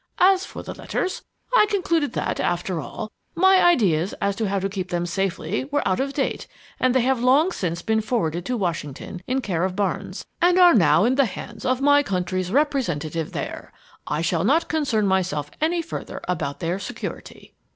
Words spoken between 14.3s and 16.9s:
not concern myself any further about their